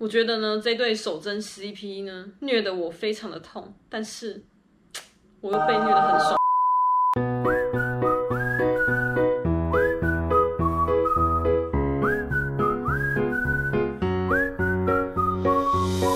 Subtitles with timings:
[0.00, 4.44] 我觉得呢，这对手真 CP 呢，虐得我非常的痛，但是
[5.40, 6.38] 我又被虐得很爽。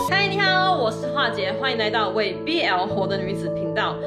[0.09, 3.99] 嗨，你好，我是华姐欢迎来到为 BL 活的女子频道。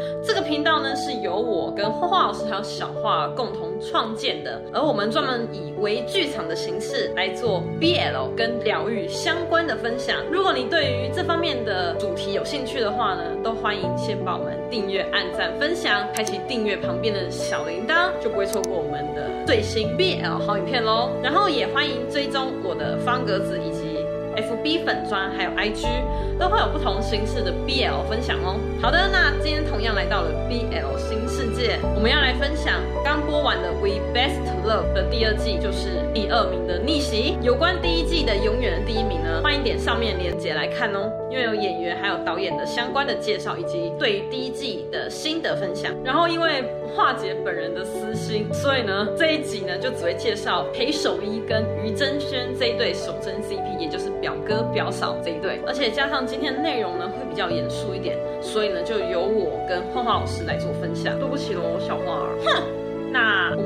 [0.46, 10.18] 频道呢，是由我跟花花老师还有小花共同创建的，而我们专门以微剧场的形式来做 BL 跟疗愈相关的分享。
[10.32, 21.10] 如果你对于这方面的主题有兴趣的话呢，都欢迎先帮我们订阅、按赞、分享，开启订阅旁边的小铃铛，就不会错过我们的最新 BL 好影片喽。
[21.24, 23.85] 然后也欢迎追踪我的方格子以及。
[24.36, 25.86] FB 粉砖还有 IG
[26.38, 28.60] 都会有不同形式的 BL 分享哦。
[28.82, 37.38] 好的，那今天同样来到了 BL 新世界，我们要来分享刚播完的《We Best Love》的第二季，就是第二名的逆袭。
[37.42, 45.94] 有关第一季的永远的第一名呢，欢迎点上面链接来看哦，因为有演员还有导演的相关的介绍，以及对于第一季的心得分享。
[46.03, 46.64] 然后因为
[46.95, 54.05] 樺姐本人的私心，所以呢这一集呢就只会介绍裴守一跟于真轩这一对手真 CP，也就是。
[54.22, 61.20] 表哥表嫂这一对，而且加上今天的内容呢，会比较严肃一点，所以呢，就由我跟花花老师来做分享。
[61.20, 62.30] 对不起喽，小花儿。
[62.45, 62.64] 哼，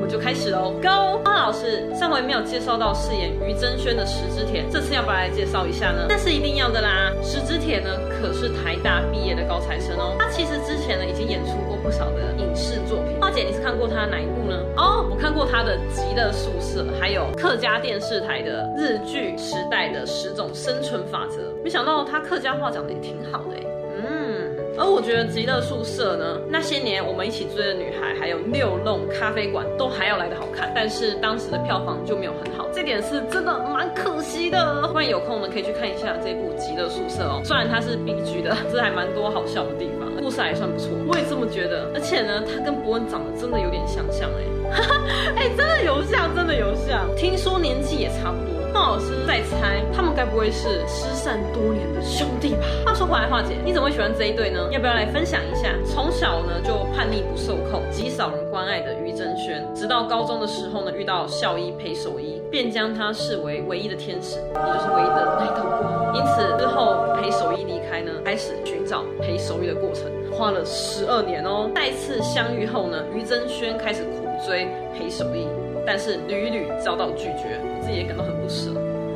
[0.10, 0.74] 就开始喽。
[0.82, 6.08] Go，花老师，上回没有介绍到饰演于真轩的石之田，这次要不要来介绍一下呢？
[6.10, 7.14] 那是一定要的啦。
[7.22, 10.16] 石之田呢，可是台大毕业的高材生哦。
[10.18, 13.20] 他其实之前呢，已经演出过不少的影视作品。
[13.22, 14.58] 樺姐，你是看过他哪一部呢？
[14.76, 21.54] 哦，我看过他的《极乐宿舍》，还有客家电视台的日剧时代的十种生存法则。
[21.64, 23.56] 没想到他客家话讲得也挺好的，
[24.04, 24.49] 嗯。
[24.80, 30.72] 而我觉得《极乐宿舍》呢，那些年我们一起追的女孩，还有六弄咖啡馆，都还要来得好看。
[30.74, 34.88] 但是当时的票房就没有很好，这点是真的蛮可惜的。
[34.88, 37.42] 欢迎有空呢，可以去看一下这部《极乐宿舍》哦。
[37.44, 40.10] 虽然它是 B G 的，这还蛮多好笑的地方。
[40.24, 41.92] 故事还算不错，我也这么觉得。
[41.94, 45.02] 而且呢，他跟博恩长得真的有点像像哎，哈哈，
[45.36, 47.04] 哎，真的有像，真的有像。
[47.18, 48.59] 听说年纪也差不多。
[48.74, 52.66] 樺老师在猜，他们该不会是失散多年的兄弟吧？
[52.86, 54.70] 话说回来，樺姐，你怎么会喜欢这一对呢？
[54.72, 55.70] 要不要来分享一下？
[55.86, 66.16] 从小呢就叛逆不受控，极少人关爱的于真轩，直到高中的时候呢遇到校医裴守一，便将他视为唯一的天使，也就是唯一的那道光。
[66.16, 71.70] 因此之后裴守一离开呢，开始寻找裴守一的过程，花了十二年哦。
[71.76, 75.48] 再次相遇后呢，于真轩开始苦追裴守一。
[75.86, 78.72] 但是屡屡遭到拒绝，自己也感到很不舍。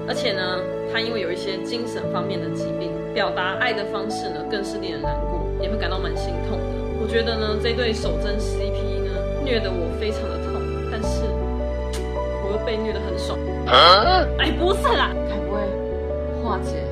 [0.07, 0.59] 而且呢，
[0.91, 6.75] 他因为有一些精神方面的疾病，表达爱的方式呢，更是令人难过，也会感到蛮心痛的。
[6.99, 9.11] 我觉得呢，这对手真 CP 呢，
[9.45, 11.23] 虐得我非常的痛，但是
[12.43, 13.39] 我又被虐得很爽。
[13.65, 15.61] 啊、哎，不是啦，该不会
[16.43, 16.83] 樺姐？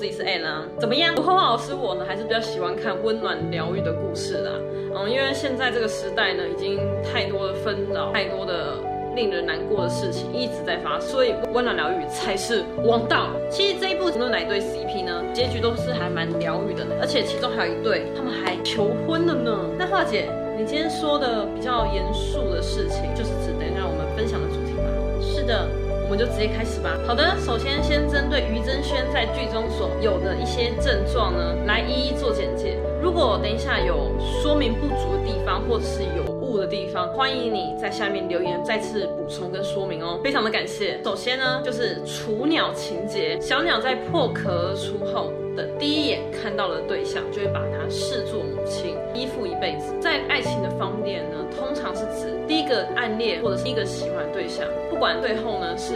[0.00, 1.14] 自己是 A 啦，怎么样？
[1.14, 4.52] 花花老师我呢，还是比较喜欢看温暖疗愈的故事啦。
[4.96, 8.78] 嗯，因为现在这个时代呢，已经太多的纷扰，太多的
[9.14, 13.28] 令人难过的事情一直在发生，所以温暖疗愈才是王道。
[13.50, 19.54] 其实这一部无论哪一对 CP 呢，结局都是还蛮疗愈的，而且其中还有一对，他们还求婚了呢。
[19.78, 24.88] 那樺姐，你今天说的比较严肃的事情，就是指等一下我们分享的主题吧？
[25.20, 25.68] 是的。
[26.10, 26.90] 我们就直接开始吧。
[27.06, 32.76] 好的，首先先针对于真轩在剧中所有的一些症状呢，来一一做简介。
[33.00, 34.10] 如果等一下有
[34.42, 41.00] 说明不足的地方，或是有的地方，欢迎你在下面留言再次补充跟说明哦，非常的感谢。
[41.04, 49.94] 首先呢，就是雏鸟情节，小鸟在破壳而出后的第一眼看到了对象，就会把它视作母亲，依附一辈子。
[50.00, 55.94] 在爱情的方面呢，通常是指第一个暗恋或者是一个喜欢对象，不管最后呢是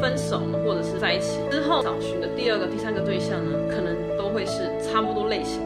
[0.00, 5.60] 分手或者是在一起之后找寻的第二个、第三个对象呢，可能都会是差不多类型，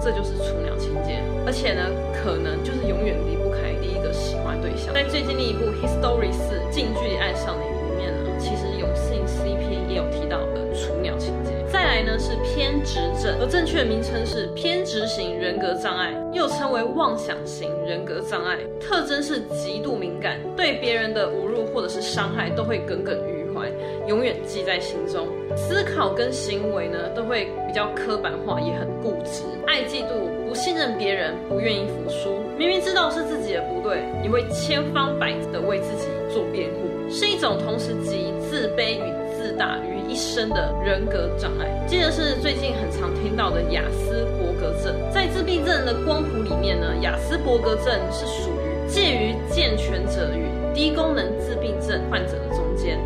[0.00, 1.22] 这就是雏鸟情节。
[1.46, 4.92] 而且呢，可能就是永远离不开第一个喜欢对象。
[4.92, 11.52] 在最近的一部《History 四近距离爱上你》里面呢，其实永信 CP 也有提到的雏鸟情节。
[11.70, 23.37] 再来呢是偏执症，而正确的名称是偏执型人格障碍，又称为妄想型人格障碍，特征是极度敏感，对别人的侮辱或者是伤害都会耿耿于，
[24.08, 25.28] 永远记在心中。
[25.56, 32.30] 思考跟行为呢都会比较刻板化，也很固执，爱嫉妒，不信任别人，不愿意服输。
[32.58, 44.94] 明明知道是自己的不对，也会千方百计的为自己做辩护，是一种同时集自卑与自大于一身的人格障碍，接着是最近很常听到的雅斯伯格症。
[45.10, 52.47] 在自闭症的光谱里面呢，雅斯伯格症是属于介于健全者与低功能自闭症患者的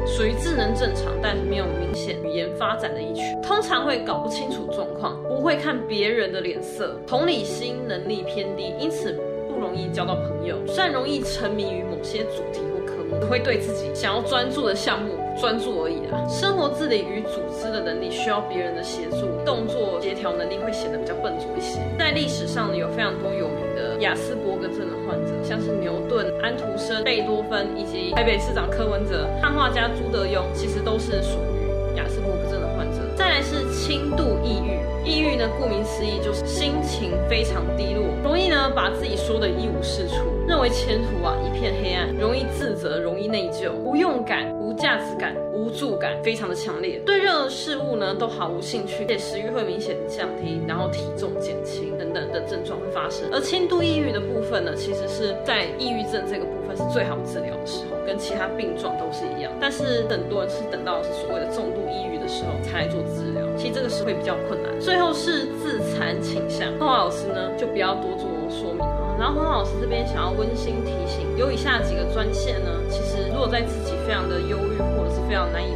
[0.07, 9.19] 属于智能正常但是没有明显语言发展的一群，通常会搞不清楚状况，不会看别人的脸色，同理心能力偏低，因此
[9.49, 15.13] 不容易交到朋友，虽然容易沉迷于某些主题或科目，只会对自己想要专注的项目。
[15.41, 16.23] 专注而已啦。
[16.29, 21.81] 生活自理与组织的能力需要别人的协助，动作协调能力会显得比较笨拙一些。
[21.99, 32.99] 在历史上呢，有非常多有名的雅斯伯格症的患者，像是牛顿、安徒生、贝多芬以及台北市长柯文哲、汉画家朱德庸，其实都是属于雅斯伯格症的患者。
[33.17, 34.82] 再来是轻度抑郁，
[35.13, 40.15] 抑郁呢，顾名思义就是心情非常低落，容易呢把自己说的一无是处，
[40.49, 44.51] 认为前途啊一片黑暗，容易自责，容易内疚，无用感。
[44.73, 53.29] 无价值感、无助感非常的强烈，对任何事物呢都毫无兴趣，且食欲会明显降低，然后体重减轻等等的症状会发生。
[53.31, 59.53] 而轻度抑郁的部分呢，其实是在抑郁症这个部分是最好治疗的，跟其他病状都是一样。
[59.61, 64.69] 但是很多人是等到是所谓的重度抑郁的时候才来做治疗，其实这个是会比较困难。
[64.81, 69.17] 最后是自残倾向，花花老师呢就不要多做说明了。
[69.19, 75.72] 然后花花老师这边想要温馨提醒，有以下几个专线呢，其实如果在自己非常的忧郁或者是非常难以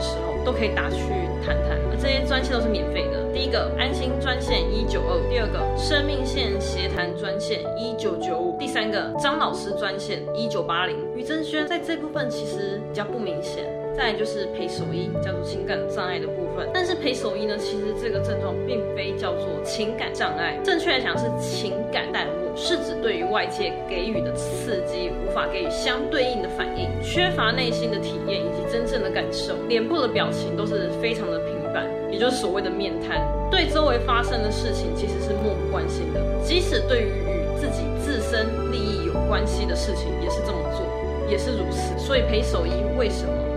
[0.00, 0.98] 时候，都可以打去
[1.44, 1.78] 谈谈。
[1.90, 3.20] 而这些专线都是免费的。
[3.32, 10.96] 第一个安心专线一九二，第二个生命线协谈专线一九九五，第三个张老师专线一九八零。
[11.16, 13.64] 于真轩在这部分其实比较不明显。
[13.96, 16.49] 再来就是陪手艺，叫做情感障碍的部分。
[16.72, 33.20] 但是裴守一呢，其实这个症状并非叫做情感障碍，正确来讲是情感淡漠，是指对于外界给予的刺激无法给予相对应的反应，缺乏内心的体验以及真正的感受，脸部的表情都是非常的平凡，也就是所谓的面瘫。
[33.50, 40.86] 对周围发生的事情其实是漠不关心的，即使对于与自己自身利益有关系的事情也是这么做，
[41.28, 41.98] 也是如此。
[41.98, 43.49] 所以裴守一为什么？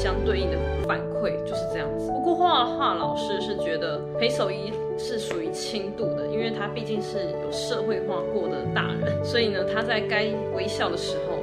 [0.00, 0.56] 相对应的
[0.88, 2.10] 反馈，就是这样子。
[2.10, 10.24] 不过画画老师是觉得裴守一是属于轻度的，因为他毕竟是有社会化过的大人，所以呢，他在该
[10.56, 11.36] 微笑的时候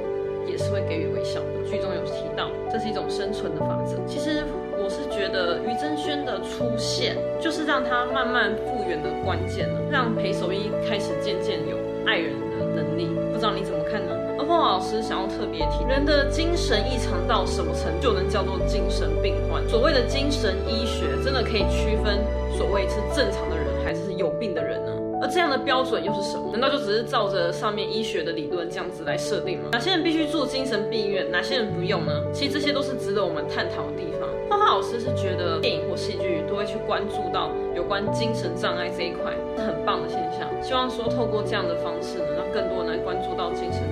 [0.44, 1.46] 也是会给予微笑的。
[1.70, 3.94] 剧中有提到，这是一种生存的法则。
[4.08, 4.42] 其实
[4.76, 13.06] 我是觉得于真轩的出现，就是让他慢慢复原的关键了，让裴守一开始渐渐有爱人的能力。
[13.30, 14.12] 不知道你怎么看呢？
[14.48, 19.62] 霍老师想要特别提，人的精神异常到什么程度就能叫做精神病患？
[19.68, 22.18] 所谓的精神医学，真的可以区分
[22.56, 24.92] 所谓是正常的人还是有病的人呢？
[25.20, 26.50] 而这样的标准又是什么？
[26.52, 29.68] 难道就只是照着上面医学的理论这样子来设定吗？
[29.72, 32.12] 哪些人必须住精神病院，哪些人不用呢？
[32.32, 34.26] 其实这些都是值得我们探讨的地方。
[34.48, 40.48] 花花老师是觉得电影或戏剧都会去关注到有关精神障碍这一块，是很棒的现象。
[40.62, 43.82] 希望说透过这样的方式呢，让更多人来关注到精神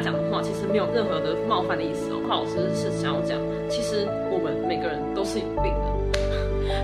[0.00, 2.20] 讲的话其实没有任何的冒犯的意思哦。
[2.28, 5.86] 花花老师是想要讲，其实我们每个人都是有病的，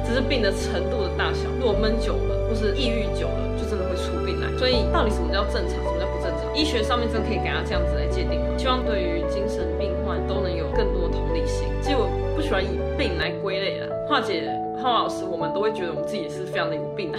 [0.07, 1.49] 只是病的程度的大小。
[1.61, 4.49] 如果闷久了或是抑郁久了，就真的会出病来。
[4.59, 6.43] 所以到底什么叫正常，什么叫不正常？
[6.57, 8.47] 医学上面真的可以给他这样子来界定吗？
[8.57, 11.69] 希望对于精神病患都能有更多的同理心。
[11.83, 14.49] 其实我不喜欢以病来归类啊，化姐、
[14.81, 17.19] 浩老师，我们都会觉得我们自己也是非常的有病啊，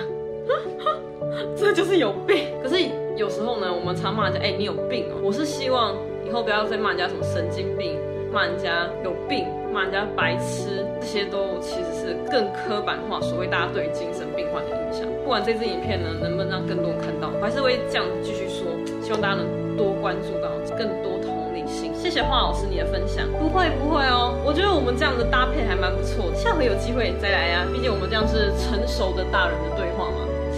[1.55, 2.47] 这就是有病。
[2.63, 2.75] 可是
[3.15, 5.15] 有时候呢，我们常骂人家，哎、你有病哦。
[5.23, 5.95] 我是希望
[6.27, 7.97] 以后不要再骂人家什么神经病，
[8.31, 15.07] 骂人家有病，骂人家白痴，这些都其实是更刻板化，所谓大家对于精神病患的印象。
[15.23, 18.67] 不管这支影片呢，能不能让更多人看到，我还是会这样继续说，
[19.01, 21.95] 希望大家能多关注到更多同理心。
[21.95, 30.11] 谢谢花老师你的分享，不会不会哦，我觉得我们这样的搭配还蛮不错的，下回有机会再来呀，毕竟我们这样是成熟的大人的对话，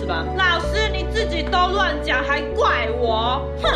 [0.08, 0.26] 吧？
[0.38, 3.70] 老师你自己都乱讲还怪我，哼！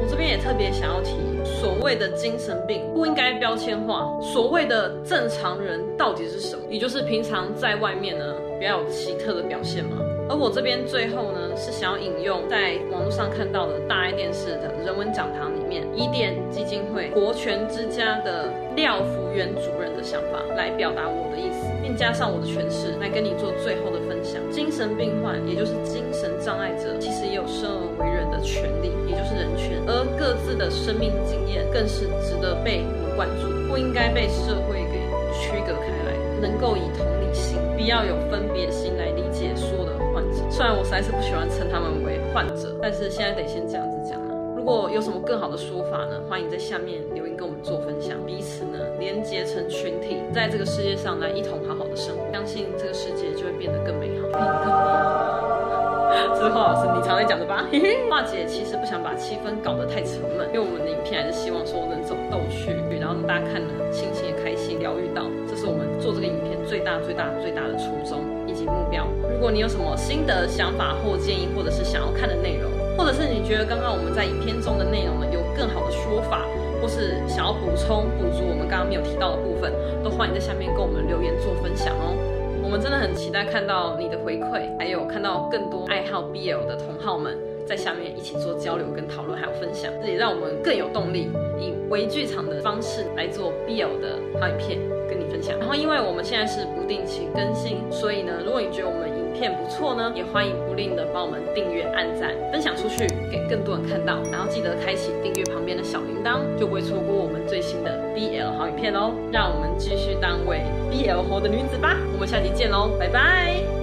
[0.00, 6.62] 我这边也特别想要提，所谓的精神病不应该标签化，所谓的正常人到底是什么？
[6.70, 8.24] 也就是平常在外面呢，
[8.58, 9.98] 比较有奇特的表现吗？
[10.28, 24.42] 而我这边最后呢，是想要引用在网络上看到的大爱电视的人文讲堂里面，伊甸基金会国权之家的廖福元主任的想法，来表达我的意思，并加上我的诠释，来跟你做最后的分享。
[24.50, 34.98] 精神病患，也就是精神障碍者，其实也有生而为人的权利，也就是人权，而各自的生命经验更是值得被我们关注，不应该被社会给
[35.30, 36.10] 区隔开来，
[36.42, 40.42] 能够以同理心，不要有分别心来理解说的患者。
[40.50, 44.25] 虽然我实在是不喜欢称他们为患者，但是现在得先这样子讲。
[44.66, 46.18] 果有什么更好的说法呢？
[46.28, 56.34] 欢迎在下面留言跟我们做分享，彼此呢连结成群体，在这个世界上来一同好好的生活，相信这个世界就会变得更美好，比你更好。
[56.34, 57.62] 这是华老师你常在讲的吧？
[58.10, 68.18] 华姐其实不想把气氛搞得太沉闷，因为我们的影片还是希望说能走逗趣，然后大家看了心情也开心，疗愈到，这是我们做这个影片最大最大最大的初衷
[68.50, 69.06] 以及目标。
[69.30, 72.66] 如果你有什么新的想法或建议，或者是想要看的内容，
[72.96, 76.42] 或者是你觉得刚刚我们在影片中的内容呢有更好的说法，
[76.80, 79.72] 或是想要补充补足我们刚刚没有提到的部分，
[80.02, 82.16] 都欢迎在下面跟我们留言做分享哦。
[82.64, 95.56] 我们真的很期待看到你的回馈，还有看到更多爱好 BL 的同好们在下面一起做交流跟讨论，还有分享，这也让我们更有动力，以微剧场的方式来做 BL 的影片跟你分享。
[95.60, 104.18] 然后，因为我们现在是不定期更新，所以呢，如果你觉得我们片不错呢，也欢迎不吝的帮我们订阅、按赞、分享出去，给更多人看到。
[104.32, 109.12] 然后记得开启订阅旁边的小铃铛，就不会错过我们最新的 BL 好影片哦。
[109.30, 113.75] 让我们继续当为 BL 活的女子吧，我们下期见喽，拜拜。